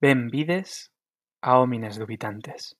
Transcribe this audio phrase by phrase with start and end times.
[0.00, 0.92] Benvides
[1.42, 2.76] a Homines Dubitantes.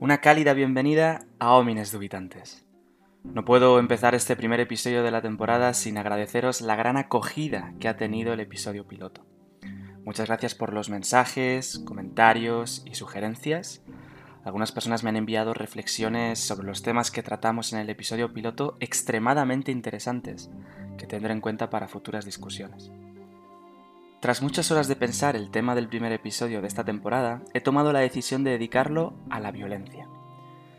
[0.00, 2.66] Una cálida bienvenida a Homines Dubitantes.
[3.32, 7.88] No puedo empezar este primer episodio de la temporada sin agradeceros la gran acogida que
[7.88, 9.26] ha tenido el episodio piloto.
[10.04, 13.82] Muchas gracias por los mensajes, comentarios y sugerencias.
[14.44, 18.76] Algunas personas me han enviado reflexiones sobre los temas que tratamos en el episodio piloto
[18.80, 20.48] extremadamente interesantes,
[20.96, 22.90] que tendré en cuenta para futuras discusiones.
[24.20, 27.92] Tras muchas horas de pensar el tema del primer episodio de esta temporada, he tomado
[27.92, 30.08] la decisión de dedicarlo a la violencia.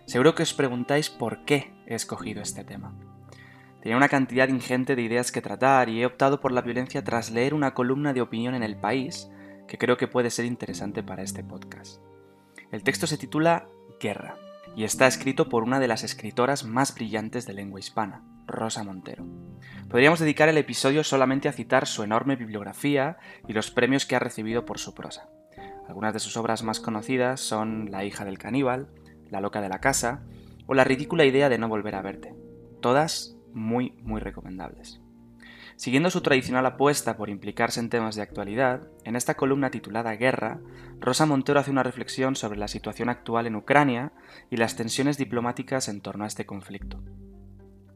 [0.05, 2.93] Seguro que os preguntáis por qué he escogido este tema.
[3.81, 7.31] Tenía una cantidad ingente de ideas que tratar y he optado por la violencia tras
[7.31, 9.29] leer una columna de opinión en El País
[9.67, 12.01] que creo que puede ser interesante para este podcast.
[12.71, 13.67] El texto se titula
[13.99, 14.35] Guerra
[14.75, 19.25] y está escrito por una de las escritoras más brillantes de lengua hispana, Rosa Montero.
[19.89, 24.19] Podríamos dedicar el episodio solamente a citar su enorme bibliografía y los premios que ha
[24.19, 25.29] recibido por su prosa.
[25.87, 28.89] Algunas de sus obras más conocidas son La hija del caníbal,
[29.29, 30.23] la loca de la casa
[30.67, 32.35] o La ridícula idea de no volver a verte.
[32.81, 35.01] Todas muy, muy recomendables.
[35.77, 40.59] Siguiendo su tradicional apuesta por implicarse en temas de actualidad, en esta columna titulada Guerra,
[40.99, 44.11] Rosa Montero hace una reflexión sobre la situación actual en Ucrania
[44.49, 47.03] y las tensiones diplomáticas en torno a este conflicto.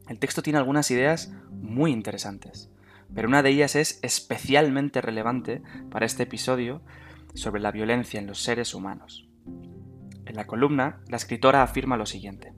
[0.08, 2.70] El texto tiene algunas ideas muy interesantes,
[3.12, 6.82] pero una de ellas es especialmente relevante para este episodio
[7.34, 9.28] sobre la violencia en los seres humanos.
[10.24, 12.52] En la columna, la escritora afirma lo siguiente.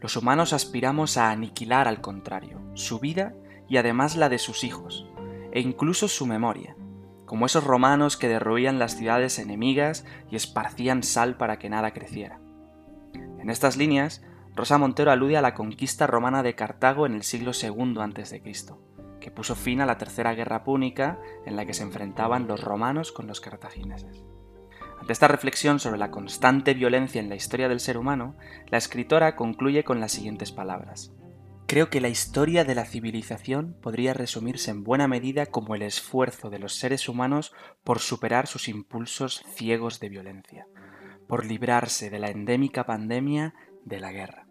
[0.00, 3.34] Los humanos aspiramos a aniquilar al contrario, su vida
[3.68, 5.06] y además la de sus hijos,
[5.52, 6.74] e incluso su memoria,
[7.26, 12.40] como esos romanos que derruían las ciudades enemigas y esparcían sal para que nada creciera.
[13.38, 14.22] En estas líneas,
[14.56, 18.42] Rosa Montero alude a la conquista romana de Cartago en el siglo II a.C.,
[19.20, 23.12] que puso fin a la Tercera Guerra Púnica en la que se enfrentaban los romanos
[23.12, 24.24] con los cartagineses.
[25.10, 28.36] Ante esta reflexión sobre la constante violencia en la historia del ser humano,
[28.68, 31.12] la escritora concluye con las siguientes palabras.
[31.66, 36.48] Creo que la historia de la civilización podría resumirse en buena medida como el esfuerzo
[36.48, 40.68] de los seres humanos por superar sus impulsos ciegos de violencia,
[41.26, 43.52] por librarse de la endémica pandemia
[43.84, 44.46] de la guerra.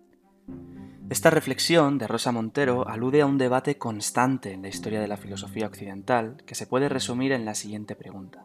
[1.10, 5.16] Esta reflexión de Rosa Montero alude a un debate constante en la historia de la
[5.16, 8.44] filosofía occidental que se puede resumir en la siguiente pregunta.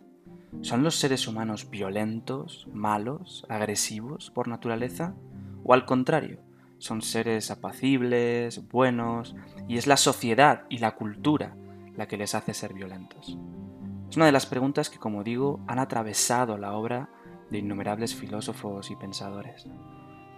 [0.63, 5.15] ¿Son los seres humanos violentos, malos, agresivos por naturaleza?
[5.63, 6.41] ¿O al contrario,
[6.79, 9.35] son seres apacibles, buenos,
[9.69, 11.57] y es la sociedad y la cultura
[11.97, 13.39] la que les hace ser violentos?
[14.11, 17.09] Es una de las preguntas que, como digo, han atravesado la obra
[17.51, 19.67] de innumerables filósofos y pensadores.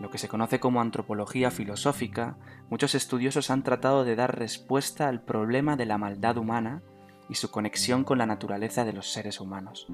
[0.01, 2.37] Lo que se conoce como antropología filosófica,
[2.69, 6.83] muchos estudiosos han tratado de dar respuesta al problema de la maldad humana
[7.29, 9.87] y su conexión con la naturaleza de los seres humanos.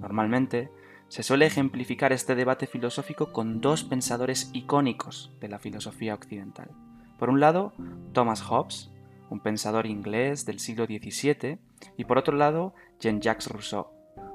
[0.00, 0.70] Normalmente,
[1.08, 6.70] se suele ejemplificar este debate filosófico con dos pensadores icónicos de la filosofía occidental.
[7.18, 7.72] Por un lado,
[8.12, 8.90] Thomas Hobbes,
[9.30, 11.58] un pensador inglés del siglo XVII,
[11.96, 13.88] y por otro lado, Jean-Jacques Rousseau,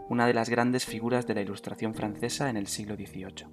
[0.09, 3.47] una de las grandes figuras de la Ilustración francesa en el siglo XVIII.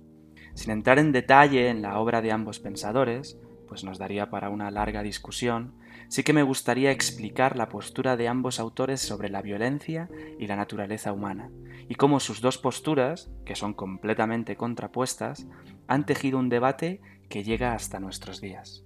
[0.54, 4.70] Sin entrar en detalle en la obra de ambos pensadores, pues nos daría para una
[4.70, 5.74] larga discusión,
[6.08, 10.08] sí que me gustaría explicar la postura de ambos autores sobre la violencia
[10.38, 11.50] y la naturaleza humana,
[11.88, 15.46] y cómo sus dos posturas, que son completamente contrapuestas,
[15.86, 18.84] han tejido un debate que llega hasta nuestros días.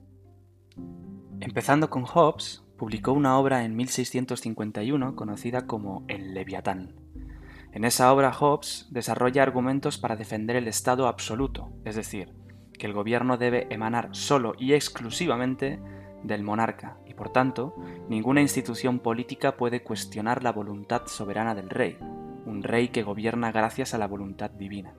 [1.40, 6.94] Empezando con Hobbes, publicó una obra en 1651 conocida como El Leviatán.
[7.72, 12.34] En esa obra Hobbes desarrolla argumentos para defender el Estado absoluto, es decir,
[12.78, 15.80] que el gobierno debe emanar solo y exclusivamente
[16.22, 17.74] del monarca, y por tanto,
[18.08, 21.98] ninguna institución política puede cuestionar la voluntad soberana del rey,
[22.46, 24.94] un rey que gobierna gracias a la voluntad divina.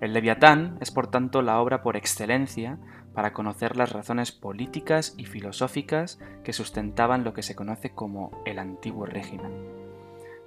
[0.00, 2.78] El Leviatán es por tanto la obra por excelencia
[3.14, 8.58] para conocer las razones políticas y filosóficas que sustentaban lo que se conoce como el
[8.58, 9.52] antiguo régimen.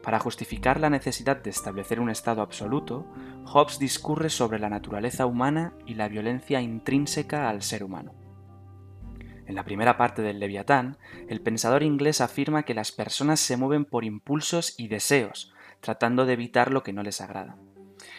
[0.03, 3.05] Para justificar la necesidad de establecer un Estado absoluto,
[3.45, 8.24] Hobbes discurre sobre la naturaleza humana y la violencia intrínseca al ser humano.
[9.45, 10.97] En la primera parte del Leviatán,
[11.29, 16.33] el pensador inglés afirma que las personas se mueven por impulsos y deseos, tratando de
[16.33, 17.57] evitar lo que no les agrada.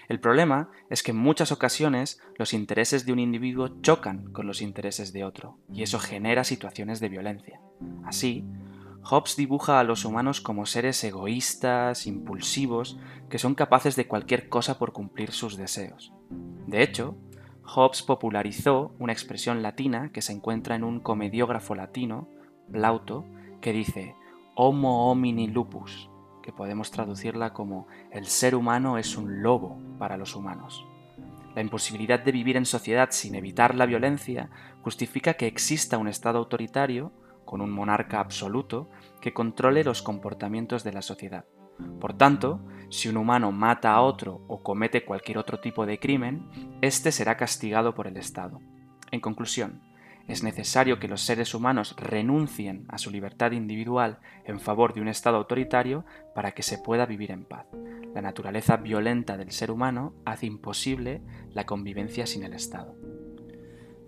[0.09, 4.63] El problema es que en muchas ocasiones los intereses de un individuo chocan con los
[4.63, 7.61] intereses de otro, y eso genera situaciones de violencia.
[8.05, 8.45] Así,
[9.03, 12.99] Hobbes dibuja a los humanos como seres egoístas, impulsivos,
[13.29, 16.13] que son capaces de cualquier cosa por cumplir sus deseos.
[16.67, 17.17] De hecho,
[17.67, 22.29] Hobbes popularizó una expresión latina que se encuentra en un comediógrafo latino,
[22.71, 23.25] Plauto,
[23.61, 24.15] que dice
[24.55, 26.09] Homo homini lupus,
[26.43, 30.87] que podemos traducirla como el ser humano es un lobo para los humanos.
[31.57, 34.51] La imposibilidad de vivir en sociedad sin evitar la violencia
[34.83, 37.13] justifica que exista un Estado autoritario
[37.45, 38.89] con un monarca absoluto
[39.21, 41.47] que controle los comportamientos de la sociedad.
[42.01, 46.49] Por tanto, si un humano mata a otro o comete cualquier otro tipo de crimen,
[46.81, 48.61] éste será castigado por el Estado.
[49.11, 49.83] En conclusión,
[50.29, 55.09] es necesario que los seres humanos renuncien a su libertad individual en favor de un
[55.09, 56.05] Estado autoritario
[56.35, 57.67] para que se pueda vivir en paz.
[58.13, 61.23] La naturaleza violenta del ser humano hace imposible
[61.53, 62.97] la convivencia sin el Estado.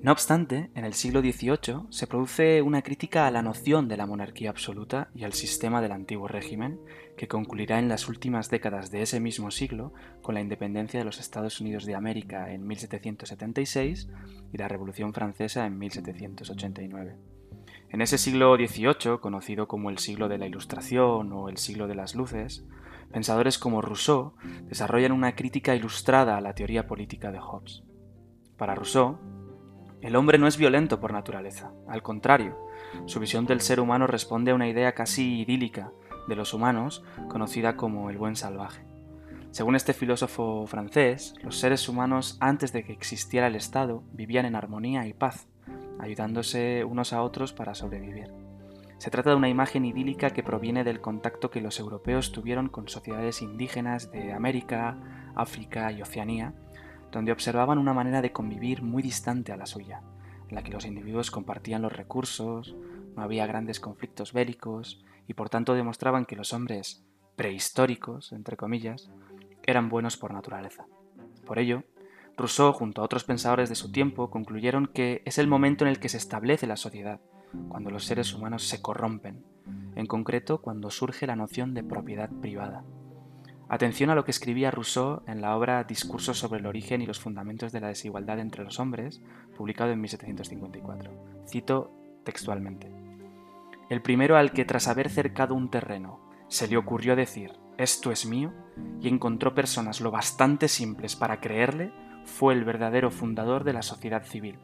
[0.00, 4.06] No obstante, en el siglo XVIII se produce una crítica a la noción de la
[4.06, 6.78] monarquía absoluta y al sistema del antiguo régimen,
[7.16, 9.92] que concluirá en las últimas décadas de ese mismo siglo
[10.22, 14.08] con la independencia de los Estados Unidos de América en 1776
[14.52, 17.16] y la Revolución Francesa en 1789.
[17.90, 21.96] En ese siglo XVIII, conocido como el siglo de la Ilustración o el siglo de
[21.96, 22.64] las Luces,
[23.12, 24.34] pensadores como Rousseau
[24.68, 27.82] desarrollan una crítica ilustrada a la teoría política de Hobbes.
[28.56, 29.18] Para Rousseau,
[30.00, 32.56] el hombre no es violento por naturaleza, al contrario,
[33.06, 35.92] su visión del ser humano responde a una idea casi idílica
[36.28, 38.82] de los humanos, conocida como el buen salvaje.
[39.50, 44.54] Según este filósofo francés, los seres humanos antes de que existiera el Estado vivían en
[44.54, 45.48] armonía y paz,
[45.98, 48.30] ayudándose unos a otros para sobrevivir.
[48.98, 52.88] Se trata de una imagen idílica que proviene del contacto que los europeos tuvieron con
[52.88, 54.98] sociedades indígenas de América,
[55.34, 56.52] África y Oceanía,
[57.12, 60.02] donde observaban una manera de convivir muy distante a la suya,
[60.48, 62.76] en la que los individuos compartían los recursos,
[63.16, 67.04] no había grandes conflictos bélicos y por tanto demostraban que los hombres
[67.36, 69.10] prehistóricos, entre comillas,
[69.64, 70.86] eran buenos por naturaleza.
[71.44, 71.84] Por ello,
[72.36, 75.98] Rousseau, junto a otros pensadores de su tiempo, concluyeron que es el momento en el
[75.98, 77.20] que se establece la sociedad,
[77.68, 79.44] cuando los seres humanos se corrompen,
[79.96, 82.84] en concreto cuando surge la noción de propiedad privada.
[83.70, 87.20] Atención a lo que escribía Rousseau en la obra Discursos sobre el origen y los
[87.20, 89.20] fundamentos de la desigualdad entre los hombres,
[89.56, 91.12] publicado en 1754.
[91.46, 91.92] Cito
[92.24, 92.90] textualmente.
[93.90, 96.18] El primero al que tras haber cercado un terreno
[96.48, 98.54] se le ocurrió decir, esto es mío,
[99.02, 101.92] y encontró personas lo bastante simples para creerle,
[102.24, 104.58] fue el verdadero fundador de la sociedad civil.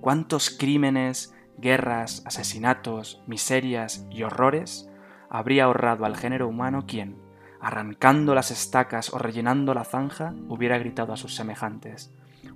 [0.00, 4.88] ¿Cuántos crímenes, guerras, asesinatos, miserias y horrores
[5.28, 7.16] habría ahorrado al género humano quien,
[7.62, 12.12] arrancando las estacas o rellenando la zanja, hubiera gritado a sus semejantes,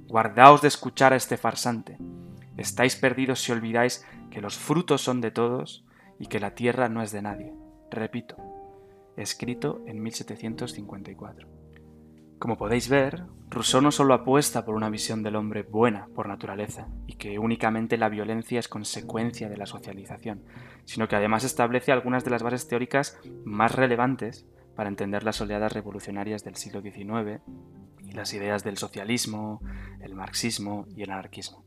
[0.09, 1.99] Guardaos de escuchar a este farsante.
[2.57, 5.85] Estáis perdidos si olvidáis que los frutos son de todos
[6.19, 7.53] y que la tierra no es de nadie.
[7.91, 8.37] Repito,
[9.17, 11.49] escrito en 1754.
[12.39, 16.87] Como podéis ver, Rousseau no solo apuesta por una visión del hombre buena por naturaleza
[17.07, 20.45] y que únicamente la violencia es consecuencia de la socialización,
[20.85, 25.73] sino que además establece algunas de las bases teóricas más relevantes para entender las oleadas
[25.73, 27.41] revolucionarias del siglo XIX
[28.05, 29.61] y las ideas del socialismo,
[30.01, 31.65] el marxismo y el anarquismo.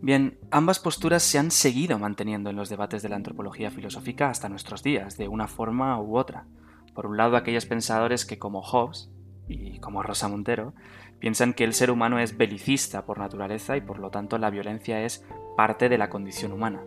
[0.00, 4.48] Bien, ambas posturas se han seguido manteniendo en los debates de la antropología filosófica hasta
[4.48, 6.46] nuestros días, de una forma u otra.
[6.94, 9.10] Por un lado, aquellos pensadores que, como Hobbes
[9.48, 10.72] y como Rosa Montero,
[11.18, 15.02] piensan que el ser humano es belicista por naturaleza y por lo tanto la violencia
[15.02, 15.24] es
[15.56, 16.80] parte de la condición humana.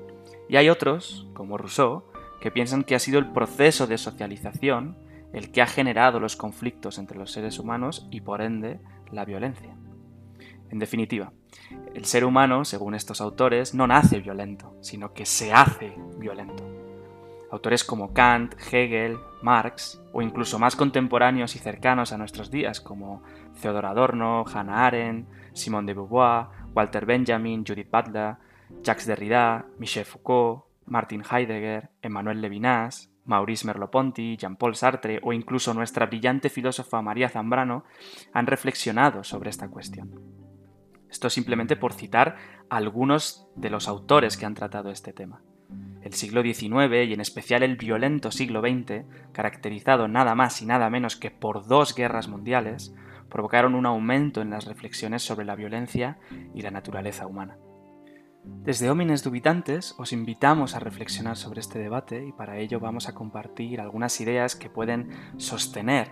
[0.47, 2.10] Y hay otros, como Rousseau,
[2.41, 4.97] que piensan que ha sido el proceso de socialización
[5.33, 8.81] el que ha generado los conflictos entre los seres humanos y por ende
[9.11, 9.75] la violencia.
[10.69, 11.31] En definitiva,
[11.93, 16.67] el ser humano, según estos autores, no nace violento, sino que se hace violento.
[17.51, 23.23] Autores como Kant, Hegel, Marx, o incluso más contemporáneos y cercanos a nuestros días, como
[23.61, 28.37] Theodor Adorno, Hannah Arendt, Simone de Beauvoir, Walter Benjamin, Judith Butler,
[28.81, 36.05] Jacques Derrida, Michel Foucault, Martin Heidegger, Emmanuel Levinas, Maurice Merleau-Ponty, Jean-Paul Sartre o incluso nuestra
[36.05, 37.85] brillante filósofa María Zambrano
[38.33, 40.19] han reflexionado sobre esta cuestión.
[41.09, 42.35] Esto simplemente por citar
[42.69, 45.41] algunos de los autores que han tratado este tema.
[46.01, 50.89] El siglo XIX y en especial el violento siglo XX, caracterizado nada más y nada
[50.89, 52.93] menos que por dos guerras mundiales,
[53.29, 56.17] provocaron un aumento en las reflexiones sobre la violencia
[56.53, 57.55] y la naturaleza humana.
[58.43, 63.13] Desde Homines Dubitantes os invitamos a reflexionar sobre este debate y para ello vamos a
[63.13, 66.09] compartir algunas ideas que pueden sostener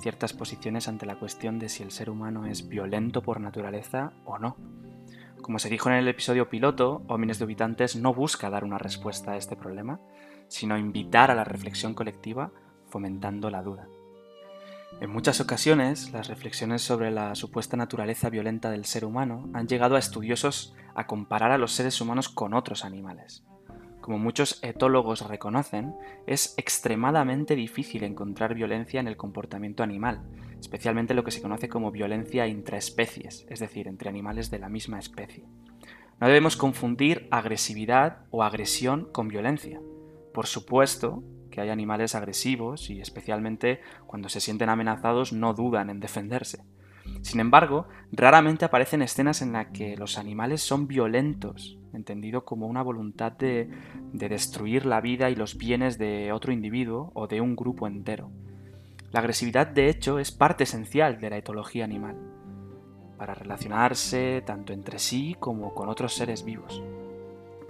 [0.00, 4.38] ciertas posiciones ante la cuestión de si el ser humano es violento por naturaleza o
[4.38, 4.56] no.
[5.42, 9.36] Como se dijo en el episodio piloto, Homines Dubitantes no busca dar una respuesta a
[9.36, 10.00] este problema,
[10.48, 12.52] sino invitar a la reflexión colectiva
[12.88, 13.88] fomentando la duda.
[15.00, 19.96] En muchas ocasiones, las reflexiones sobre la supuesta naturaleza violenta del ser humano han llegado
[19.96, 23.42] a estudiosos a comparar a los seres humanos con otros animales.
[24.02, 25.94] Como muchos etólogos reconocen,
[26.26, 30.20] es extremadamente difícil encontrar violencia en el comportamiento animal,
[30.60, 34.98] especialmente lo que se conoce como violencia intraespecies, es decir, entre animales de la misma
[34.98, 35.44] especie.
[36.20, 39.80] No debemos confundir agresividad o agresión con violencia.
[40.34, 46.00] Por supuesto que hay animales agresivos y especialmente cuando se sienten amenazados no dudan en
[46.00, 46.62] defenderse.
[47.22, 52.82] Sin embargo, raramente aparecen escenas en las que los animales son violentos, entendido como una
[52.82, 53.68] voluntad de,
[54.12, 58.30] de, destruir la vida y los bienes de otro individuo o de un grupo entero.
[59.10, 62.16] La agresividad, de hecho, es parte esencial de la etología animal,
[63.18, 66.82] para relacionarse tanto entre sí como con otros seres vivos.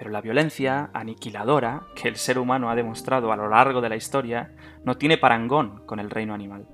[0.00, 3.96] Pero la violencia aniquiladora que el ser humano ha demostrado a lo largo de la
[3.96, 4.50] historia
[4.82, 6.66] no tiene parangón con el reino animal.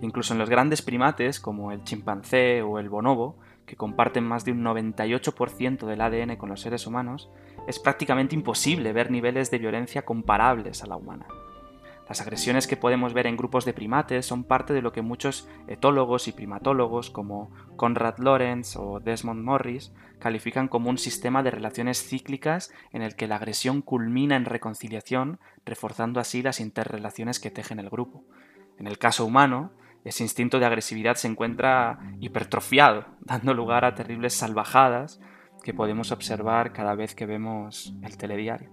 [0.00, 4.50] Incluso en los grandes primates, como el chimpancé o el bonobo, que comparten más de
[4.50, 7.30] un 98% del ADN con los seres humanos,
[7.68, 11.28] es prácticamente imposible ver niveles de violencia comparables a la humana.
[12.08, 15.48] Las agresiones que podemos ver en grupos de primates son parte de lo que muchos
[15.66, 22.06] etólogos y primatólogos como Conrad Lorenz o Desmond Morris califican como un sistema de relaciones
[22.06, 27.80] cíclicas en el que la agresión culmina en reconciliación, reforzando así las interrelaciones que tejen
[27.80, 28.24] el grupo.
[28.78, 29.72] En el caso humano,
[30.04, 35.20] ese instinto de agresividad se encuentra hipertrofiado, dando lugar a terribles salvajadas
[35.64, 38.70] que podemos observar cada vez que vemos el telediario.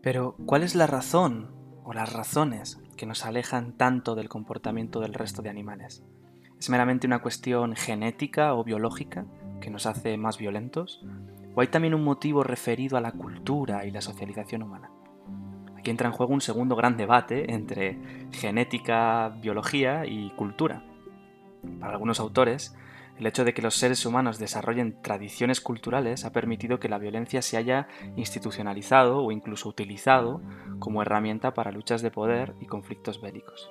[0.00, 1.57] Pero, ¿cuál es la razón
[1.88, 6.04] o las razones que nos alejan tanto del comportamiento del resto de animales.
[6.58, 9.24] ¿Es meramente una cuestión genética o biológica
[9.62, 11.02] que nos hace más violentos?
[11.54, 14.90] ¿O hay también un motivo referido a la cultura y la socialización humana?
[15.78, 20.84] Aquí entra en juego un segundo gran debate entre genética, biología y cultura.
[21.80, 22.76] Para algunos autores,
[23.18, 27.42] el hecho de que los seres humanos desarrollen tradiciones culturales ha permitido que la violencia
[27.42, 30.40] se haya institucionalizado o incluso utilizado
[30.78, 33.70] como herramienta para luchas de poder y conflictos bélicos.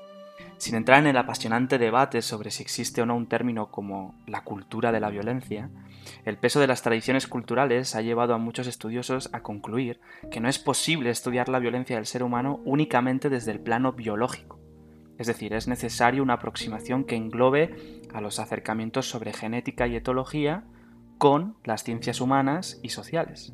[0.57, 4.43] Sin entrar en el apasionante debate sobre si existe o no un término como la
[4.43, 5.69] cultura de la violencia,
[6.25, 9.99] el peso de las tradiciones culturales ha llevado a muchos estudiosos a concluir
[10.31, 14.56] que no es posible estudiar la violencia del ser humano únicamente desde el plano biológico
[15.17, 20.63] es decir, es necesario una aproximación que englobe a los acercamientos sobre genética y etología
[21.17, 23.53] con las ciencias humanas y sociales.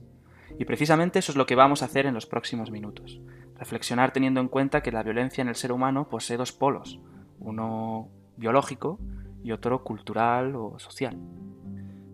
[0.59, 3.21] Y precisamente eso es lo que vamos a hacer en los próximos minutos.
[3.57, 6.99] Reflexionar teniendo en cuenta que la violencia en el ser humano posee dos polos,
[7.39, 8.99] uno biológico
[9.43, 11.17] y otro cultural o social.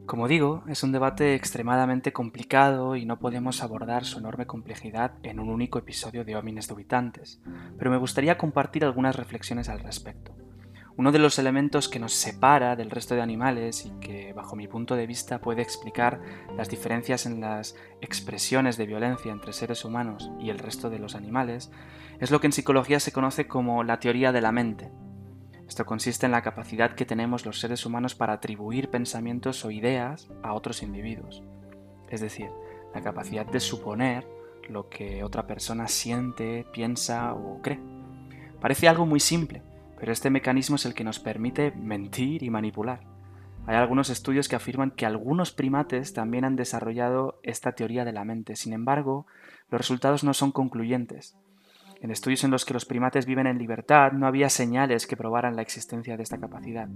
[0.09, 5.39] Como digo, es un debate extremadamente complicado y no podemos abordar su enorme complejidad en
[5.39, 7.39] un único episodio de Homines Dubitantes,
[7.77, 10.35] pero me gustaría compartir algunas reflexiones al respecto.
[10.97, 14.67] Uno de los elementos que nos separa del resto de animales y que, bajo mi
[14.67, 16.19] punto de vista, puede explicar
[16.57, 21.13] las diferencias en las expresiones de violencia entre seres humanos y el resto de los
[21.13, 21.71] animales,
[22.19, 24.89] es lo que en psicología se conoce como la teoría de la mente,
[25.69, 30.27] esto consiste en la capacidad que tenemos los seres humanos para atribuir pensamientos o ideas
[30.41, 31.43] a otros individuos.
[32.09, 32.49] Es decir,
[32.95, 34.27] la capacidad de suponer
[34.67, 37.79] lo que otra persona siente, piensa o cree.
[38.59, 39.61] Parece algo muy simple,
[39.99, 43.01] pero este mecanismo es el que nos permite mentir y manipular.
[43.67, 48.25] Hay algunos estudios que afirman que algunos primates también han desarrollado esta teoría de la
[48.25, 48.55] mente.
[48.55, 49.27] Sin embargo,
[49.69, 51.37] los resultados no son concluyentes.
[52.01, 55.57] En estudios en los que los primates viven en libertad no había señales que probaran
[55.57, 56.87] la existencia de esta capacidad,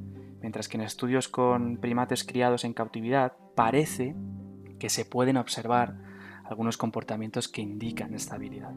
[0.41, 4.15] mientras que en estudios con primates criados en cautividad parece
[4.79, 5.97] que se pueden observar
[6.45, 8.73] algunos comportamientos que indican esta habilidad.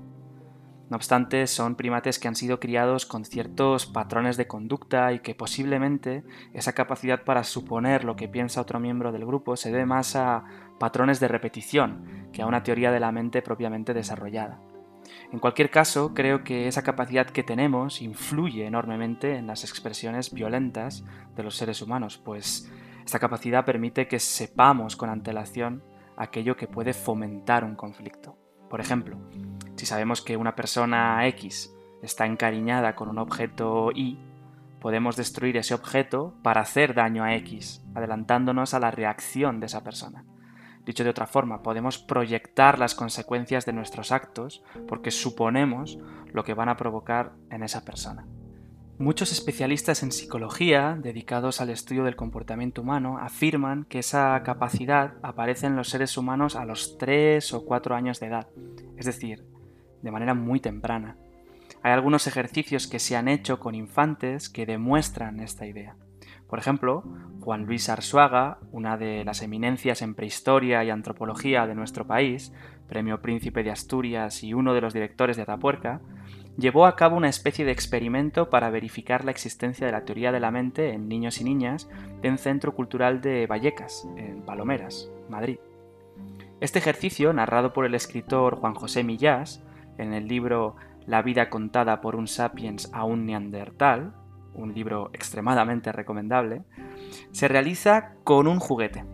[0.88, 5.35] No obstante, son primates que han sido criados con ciertos patrones de conducta y que
[5.35, 10.14] posiblemente esa capacidad para suponer lo que piensa otro miembro del grupo se debe más
[10.14, 10.45] a
[10.78, 14.61] patrones de repetición que a una teoría de la mente propiamente desarrollada.
[15.37, 21.05] En cualquier caso, creo que esa capacidad que tenemos influye enormemente en las expresiones violentas
[21.37, 22.73] de los seres humanos, pues
[23.05, 25.85] esta capacidad permite que sepamos con antelación
[26.16, 28.38] aquello que puede fomentar un conflicto.
[28.71, 29.19] Por ejemplo,
[29.76, 31.71] si sabemos que una persona X
[32.02, 34.19] está encariñada con un objeto Y,
[34.81, 39.85] podemos destruir ese objeto para hacer daño a X, adelantándonos a la reacción de esa
[39.85, 40.25] persona.
[40.87, 45.99] Dicho de otra forma, podemos proyectar las consecuencias de nuestros actos porque suponemos
[46.33, 48.25] lo que van a provocar en esa persona.
[48.99, 55.66] Muchos especialistas en psicología, dedicados al estudio del comportamiento humano, afirman que esa capacidad aparece
[55.66, 58.47] en los seres humanos a los 3 o 4 años de edad,
[58.97, 59.45] es decir,
[60.02, 61.16] de manera muy temprana.
[61.83, 65.97] Hay algunos ejercicios que se han hecho con infantes que demuestran esta idea.
[66.49, 67.03] Por ejemplo,
[67.41, 72.53] Juan Luis Arzuaga, una de las eminencias en prehistoria y antropología de nuestro país,
[72.88, 76.00] premio Príncipe de Asturias y uno de los directores de Atapuerca,
[76.57, 80.41] llevó a cabo una especie de experimento para verificar la existencia de la teoría de
[80.41, 81.88] la mente en niños y niñas
[82.23, 85.59] en un centro cultural de Vallecas, en Palomeras, Madrid.
[86.61, 89.62] Este ejercicio, narrado por el escritor Juan José Millás,
[89.99, 90.76] en el libro
[91.07, 94.15] La vida contada por un sapiens a un neandertal,
[94.57, 96.63] un libro extremadamente recomendable,
[97.33, 99.05] se realiza con un juguete.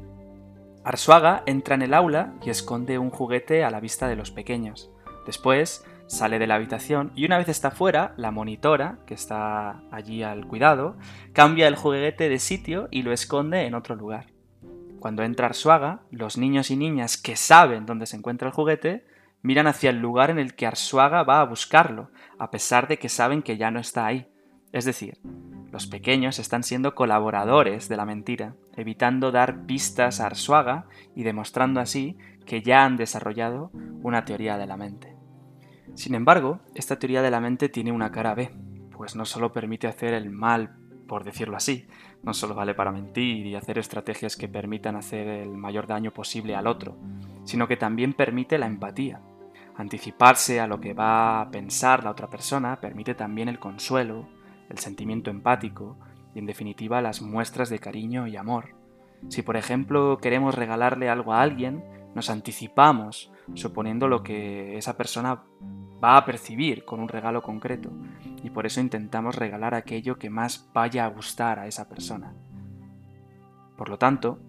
[0.84, 4.90] Arsuaga entra en el aula y esconde un juguete a la vista de los pequeños.
[5.26, 10.22] Después sale de la habitación y una vez está fuera, la monitora, que está allí
[10.22, 10.96] al cuidado,
[11.32, 14.26] cambia el juguete de sitio y lo esconde en otro lugar.
[14.98, 19.04] Cuando entra Arsuaga, los niños y niñas que saben dónde se encuentra el juguete
[19.42, 23.08] miran hacia el lugar en el que Arsuaga va a buscarlo, a pesar de que
[23.08, 24.31] saben que ya no está ahí.
[24.72, 25.18] Es decir,
[25.70, 31.80] los pequeños están siendo colaboradores de la mentira, evitando dar pistas a Arsuaga y demostrando
[31.80, 33.70] así que ya han desarrollado
[34.02, 35.16] una teoría de la mente.
[35.94, 38.50] Sin embargo, esta teoría de la mente tiene una cara B,
[38.96, 40.76] pues no solo permite hacer el mal,
[41.06, 41.86] por decirlo así,
[42.22, 46.54] no solo vale para mentir y hacer estrategias que permitan hacer el mayor daño posible
[46.54, 46.96] al otro,
[47.44, 49.20] sino que también permite la empatía.
[49.76, 54.28] Anticiparse a lo que va a pensar la otra persona permite también el consuelo,
[54.72, 55.98] el sentimiento empático
[56.34, 58.74] y en definitiva las muestras de cariño y amor.
[59.28, 65.42] Si por ejemplo queremos regalarle algo a alguien, nos anticipamos suponiendo lo que esa persona
[66.02, 67.90] va a percibir con un regalo concreto
[68.42, 72.34] y por eso intentamos regalar aquello que más vaya a gustar a esa persona.
[73.76, 74.40] Por lo tanto,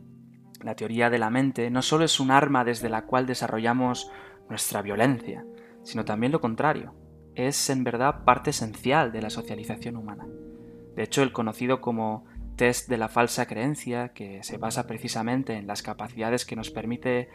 [0.62, 4.10] la teoría de la mente no solo es un arma desde la cual desarrollamos
[4.50, 5.46] nuestra violencia,
[5.84, 6.94] sino también lo contrario,
[7.36, 10.28] es en verdad parte esencial de la socialización humana.
[10.96, 15.68] De hecho, el conocido como test de la falsa creencia, que se basa precisamente en
[15.68, 17.30] las capacidades que nos permite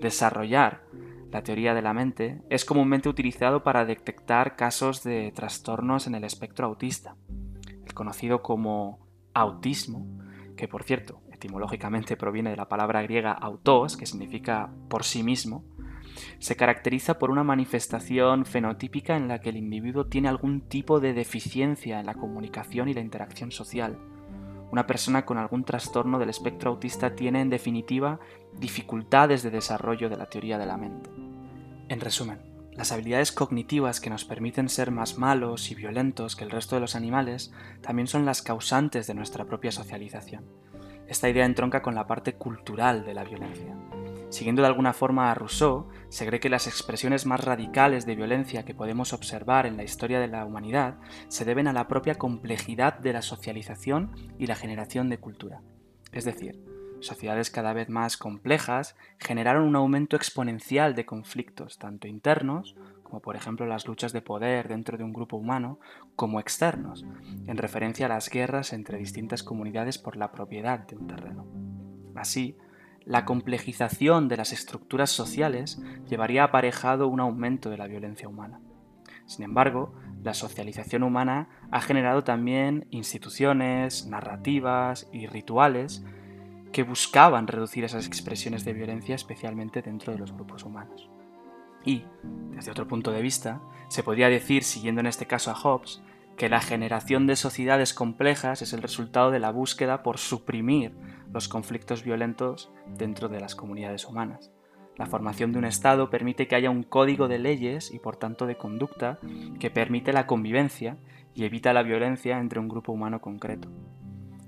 [0.00, 0.82] desarrollar
[1.30, 6.24] la teoría de la mente, es comúnmente utilizado para detectar casos de trastornos en el
[6.24, 7.16] espectro autista.
[7.84, 8.98] El conocido como
[9.34, 10.06] autismo,
[10.56, 15.64] que por cierto, etimológicamente proviene de la palabra griega autos, que significa por sí mismo,
[16.38, 21.12] se caracteriza por una manifestación fenotípica en la que el individuo tiene algún tipo de
[21.12, 23.98] deficiencia en la comunicación y la interacción social.
[24.70, 28.20] Una persona con algún trastorno del espectro autista tiene, en definitiva,
[28.58, 31.10] dificultades de desarrollo de la teoría de la mente.
[31.88, 32.38] En resumen,
[32.74, 36.80] las habilidades cognitivas que nos permiten ser más malos y violentos que el resto de
[36.80, 40.46] los animales también son las causantes de nuestra propia socialización.
[41.06, 43.76] Esta idea entronca con la parte cultural de la violencia.
[44.32, 48.64] Siguiendo de alguna forma a Rousseau, se cree que las expresiones más radicales de violencia
[48.64, 50.96] que podemos observar en la historia de la humanidad
[51.28, 55.60] se deben a la propia complejidad de la socialización y la generación de cultura.
[56.12, 56.64] Es decir,
[57.00, 63.36] sociedades cada vez más complejas generaron un aumento exponencial de conflictos, tanto internos, como por
[63.36, 65.78] ejemplo las luchas de poder dentro de un grupo humano,
[66.16, 67.04] como externos,
[67.46, 71.46] en referencia a las guerras entre distintas comunidades por la propiedad de un terreno.
[72.14, 72.56] Así,
[73.04, 78.60] la complejización de las estructuras sociales llevaría aparejado un aumento de la violencia humana.
[79.26, 86.04] Sin embargo, la socialización humana ha generado también instituciones, narrativas y rituales
[86.72, 91.08] que buscaban reducir esas expresiones de violencia especialmente dentro de los grupos humanos.
[91.84, 92.04] Y,
[92.50, 96.02] desde otro punto de vista, se podría decir, siguiendo en este caso a Hobbes,
[96.36, 100.94] que la generación de sociedades complejas es el resultado de la búsqueda por suprimir
[101.32, 104.52] los conflictos violentos dentro de las comunidades humanas.
[104.96, 108.46] La formación de un Estado permite que haya un código de leyes y por tanto
[108.46, 109.18] de conducta
[109.58, 110.98] que permite la convivencia
[111.34, 113.68] y evita la violencia entre un grupo humano concreto.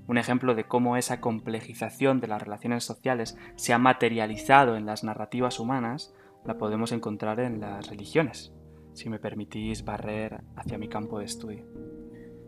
[0.07, 5.03] Un ejemplo de cómo esa complejización de las relaciones sociales se ha materializado en las
[5.03, 6.13] narrativas humanas
[6.45, 8.53] la podemos encontrar en las religiones,
[8.93, 11.65] si me permitís barrer hacia mi campo de estudio.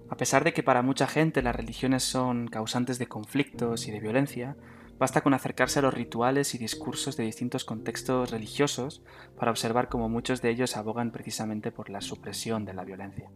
[0.10, 4.00] A pesar de que para mucha gente las religiones son causantes de conflictos y de
[4.00, 4.56] violencia,
[4.98, 9.04] basta con acercarse a los rituales y discursos de distintos contextos religiosos
[9.38, 13.30] para observar cómo muchos de ellos abogan precisamente por la supresión de la violencia.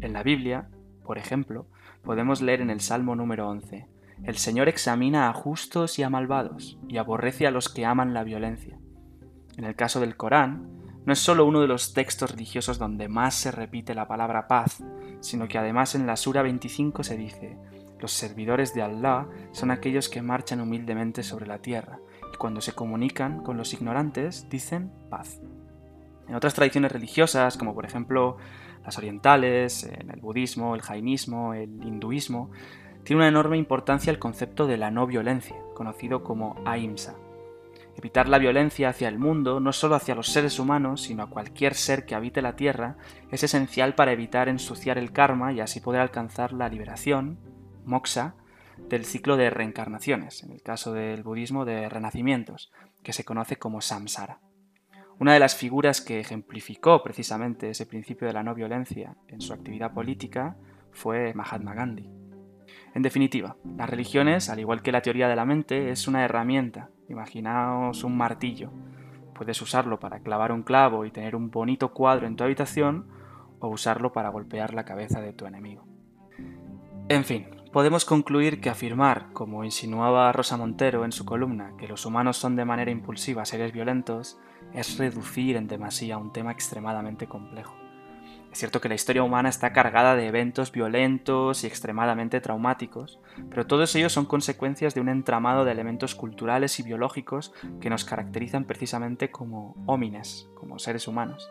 [0.00, 0.68] En la Biblia,
[1.04, 1.66] por ejemplo,
[2.02, 3.86] podemos leer en el Salmo número 11,
[4.24, 8.24] El Señor examina a justos y a malvados, y aborrece a los que aman la
[8.24, 8.78] violencia.
[9.56, 10.75] En el caso del Corán,
[11.06, 14.82] no es solo uno de los textos religiosos donde más se repite la palabra paz,
[15.20, 17.56] sino que además en la Sura 25 se dice,
[18.00, 22.00] los servidores de Allah son aquellos que marchan humildemente sobre la tierra,
[22.34, 25.40] y cuando se comunican con los ignorantes dicen paz.
[26.28, 28.36] En otras tradiciones religiosas, como por ejemplo
[28.84, 32.50] las orientales, en el budismo, el jainismo, el hinduismo,
[33.04, 37.14] tiene una enorme importancia el concepto de la no violencia, conocido como ahimsa.
[37.96, 41.74] Evitar la violencia hacia el mundo, no solo hacia los seres humanos, sino a cualquier
[41.74, 42.96] ser que habite la Tierra,
[43.30, 47.38] es esencial para evitar ensuciar el karma y así poder alcanzar la liberación,
[47.84, 48.34] moksha,
[48.88, 52.70] del ciclo de reencarnaciones, en el caso del budismo de renacimientos,
[53.02, 54.40] que se conoce como samsara.
[55.18, 59.54] Una de las figuras que ejemplificó precisamente ese principio de la no violencia en su
[59.54, 60.56] actividad política
[60.92, 62.10] fue Mahatma Gandhi.
[62.94, 66.90] En definitiva, las religiones, al igual que la teoría de la mente, es una herramienta.
[67.08, 68.70] Imaginaos un martillo.
[69.34, 73.06] Puedes usarlo para clavar un clavo y tener un bonito cuadro en tu habitación
[73.60, 75.84] o usarlo para golpear la cabeza de tu enemigo.
[77.08, 82.04] En fin, podemos concluir que afirmar, como insinuaba Rosa Montero en su columna, que los
[82.06, 84.38] humanos son de manera impulsiva seres violentos,
[84.72, 87.85] es reducir en demasía un tema extremadamente complejo.
[88.56, 93.66] Es cierto que la historia humana está cargada de eventos violentos y extremadamente traumáticos, pero
[93.66, 98.64] todos ellos son consecuencias de un entramado de elementos culturales y biológicos que nos caracterizan
[98.64, 101.50] precisamente como homines, como seres humanos.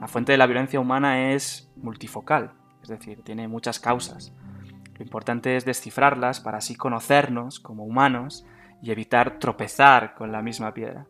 [0.00, 4.32] La fuente de la violencia humana es multifocal, es decir, tiene muchas causas.
[4.94, 8.46] Lo importante es descifrarlas para así conocernos como humanos
[8.80, 11.04] y evitar tropezar con la misma piedra.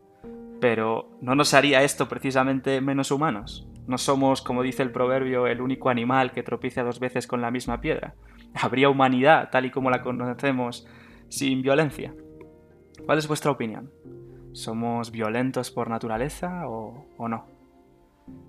[0.59, 3.69] Pero ¿no nos haría esto precisamente menos humanos?
[3.87, 7.51] No somos, como dice el proverbio, el único animal que tropieza dos veces con la
[7.51, 8.15] misma piedra.
[8.53, 10.87] ¿Habría humanidad tal y como la conocemos
[11.27, 12.13] sin violencia?
[13.05, 13.91] ¿Cuál es vuestra opinión?
[14.53, 17.47] ¿Somos violentos por naturaleza o, o no?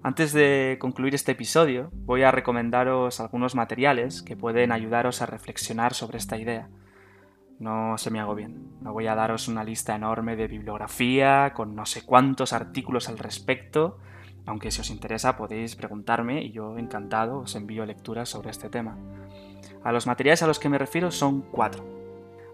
[0.03, 5.95] Antes de concluir este episodio, voy a recomendaros algunos materiales que pueden ayudaros a reflexionar
[5.95, 6.69] sobre esta idea.
[7.59, 11.75] No se me hago bien, no voy a daros una lista enorme de bibliografía con
[11.75, 13.99] no sé cuántos artículos al respecto,
[14.47, 18.97] aunque si os interesa podéis preguntarme y yo encantado os envío lecturas sobre este tema.
[19.83, 21.85] A los materiales a los que me refiero son cuatro.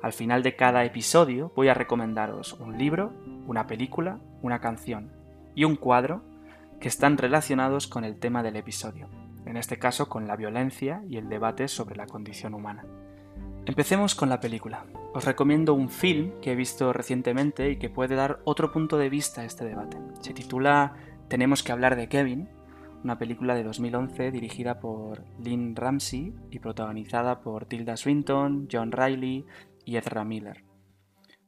[0.02, 3.12] Al final de cada episodio voy a recomendaros un libro,
[3.46, 5.10] una película, una canción
[5.54, 6.22] y un cuadro
[6.80, 9.08] que están relacionados con el tema del episodio,
[9.44, 12.84] en este caso con la violencia y el debate sobre la condición humana.
[13.66, 14.86] Empecemos con la película.
[15.12, 19.10] Os recomiendo un film que he visto recientemente y que puede dar otro punto de
[19.10, 19.98] vista a este debate.
[20.20, 20.94] Se titula
[21.30, 22.48] tenemos que hablar de Kevin,
[23.04, 29.46] una película de 2011 dirigida por Lynn Ramsey y protagonizada por Tilda Swinton, John Riley
[29.84, 30.64] y Ezra Miller.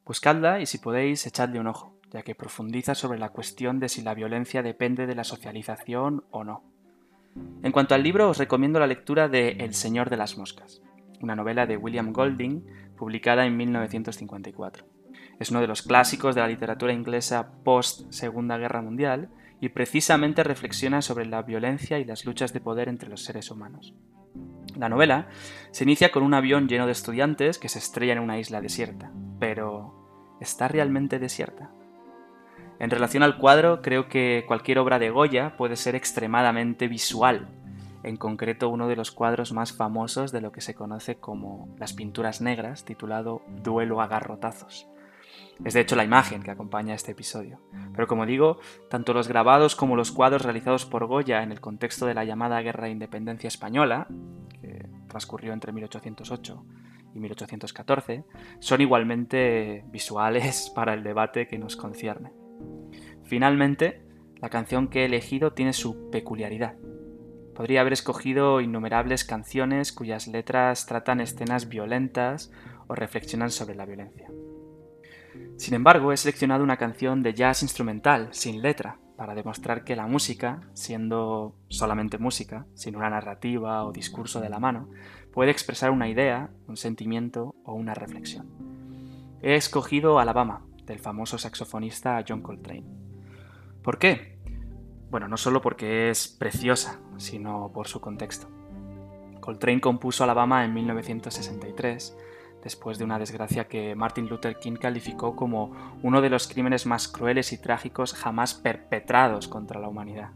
[0.06, 4.02] Buscadla y si podéis echadle un ojo, ya que profundiza sobre la cuestión de si
[4.02, 6.62] la violencia depende de la socialización o no.
[7.64, 10.80] En cuanto al libro, os recomiendo la lectura de El Señor de las Moscas,
[11.20, 12.64] una novela de William Golding
[12.96, 14.86] publicada en 1954.
[15.40, 19.28] Es uno de los clásicos de la literatura inglesa post Segunda Guerra Mundial
[19.62, 23.94] y precisamente reflexiona sobre la violencia y las luchas de poder entre los seres humanos.
[24.76, 25.28] La novela
[25.70, 29.12] se inicia con un avión lleno de estudiantes que se estrella en una isla desierta,
[29.38, 31.70] pero ¿está realmente desierta?
[32.80, 37.46] En relación al cuadro, creo que cualquier obra de Goya puede ser extremadamente visual,
[38.02, 41.92] en concreto uno de los cuadros más famosos de lo que se conoce como las
[41.92, 44.91] pinturas negras, titulado Duelo a garrotazos.
[45.64, 47.60] Es de hecho la imagen que acompaña este episodio.
[47.94, 48.58] Pero como digo,
[48.90, 52.60] tanto los grabados como los cuadros realizados por Goya en el contexto de la llamada
[52.62, 54.08] Guerra de Independencia Española,
[54.60, 56.64] que transcurrió entre 1808
[57.14, 58.24] y 1814,
[58.58, 62.32] son igualmente visuales para el debate que nos concierne.
[63.24, 64.02] Finalmente,
[64.40, 66.76] la canción que he elegido tiene su peculiaridad.
[67.54, 72.50] Podría haber escogido innumerables canciones cuyas letras tratan escenas violentas
[72.88, 74.28] o reflexionan sobre la violencia.
[75.56, 80.06] Sin embargo, he seleccionado una canción de jazz instrumental, sin letra, para demostrar que la
[80.06, 84.88] música, siendo solamente música, sin una narrativa o discurso de la mano,
[85.32, 88.48] puede expresar una idea, un sentimiento o una reflexión.
[89.42, 92.84] He escogido Alabama, del famoso saxofonista John Coltrane.
[93.82, 94.38] ¿Por qué?
[95.10, 98.48] Bueno, no solo porque es preciosa, sino por su contexto.
[99.40, 102.16] Coltrane compuso Alabama en 1963
[102.62, 107.08] después de una desgracia que Martin Luther King calificó como uno de los crímenes más
[107.08, 110.30] crueles y trágicos jamás perpetrados contra la humanidad.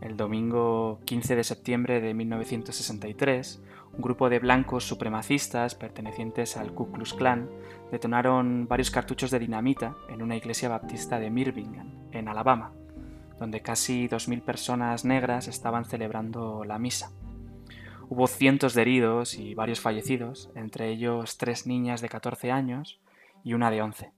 [0.00, 6.90] El domingo 15 de septiembre de 1963, un grupo de blancos supremacistas pertenecientes al Ku
[6.90, 7.50] Klux Klan
[7.90, 12.72] detonaron varios cartuchos de dinamita en una iglesia baptista de Birmingham, en Alabama,
[13.38, 17.10] donde casi 2.000 personas negras estaban celebrando la misa.
[18.12, 23.00] Hubo cientos de heridos y varios fallecidos, entre ellos tres niñas de 14 años
[23.44, 24.10] y una de 11.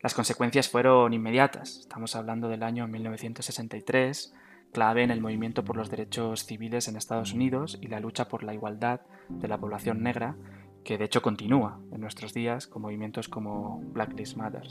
[0.00, 1.80] Las consecuencias fueron inmediatas.
[1.80, 4.32] Estamos hablando del año 1963,
[4.72, 8.42] clave en el movimiento por los derechos civiles en Estados Unidos y la lucha por
[8.42, 10.36] la igualdad de la población negra,
[10.82, 14.66] que de hecho continúa en nuestros días con movimientos como Black Lives Matter.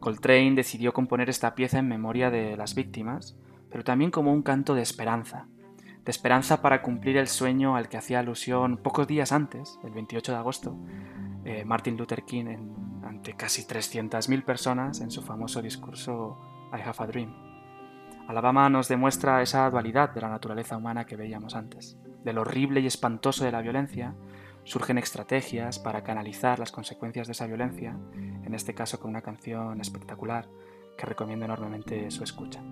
[0.00, 3.36] Coltrane decidió componer esta pieza en memoria de las víctimas,
[3.70, 5.46] pero también como un canto de esperanza,
[6.04, 10.32] de esperanza para cumplir el sueño al que hacía alusión pocos días antes, el 28
[10.32, 10.76] de agosto,
[11.44, 12.56] eh, Martin Luther King
[13.04, 16.38] ante casi 300.000 personas en su famoso discurso
[16.72, 17.34] I Have a Dream.
[18.28, 21.98] Alabama nos demuestra esa dualidad de la naturaleza humana que veíamos antes.
[22.22, 24.14] Del horrible y espantoso de la violencia
[24.64, 29.80] surgen estrategias para canalizar las consecuencias de esa violencia, en este caso con una canción
[29.80, 30.48] espectacular
[30.96, 32.62] que recomiendo enormemente su escucha.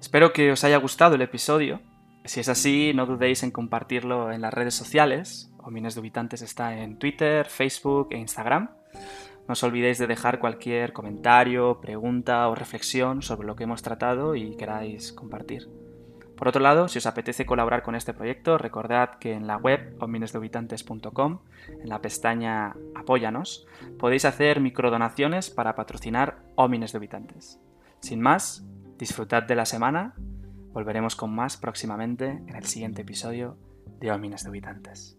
[0.00, 1.80] Espero que os haya gustado el episodio.
[2.28, 5.50] Si es así, no dudéis en compartirlo en las redes sociales.
[5.60, 8.68] Omines Dubitantes está en Twitter, Facebook e Instagram.
[9.48, 14.34] No os olvidéis de dejar cualquier comentario, pregunta o reflexión sobre lo que hemos tratado
[14.34, 15.70] y queráis compartir.
[16.36, 19.96] Por otro lado, si os apetece colaborar con este proyecto, recordad que en la web
[19.98, 21.38] ominesdehabitantes.com,
[21.82, 23.66] en la pestaña Apóyanos,
[23.98, 27.58] podéis hacer microdonaciones para patrocinar Omines de Habitantes.
[28.00, 28.66] Sin más,
[28.98, 30.12] disfrutad de la semana.
[30.78, 33.56] Volveremos con más próximamente en el siguiente episodio
[33.98, 35.18] de Omines de Habitantes.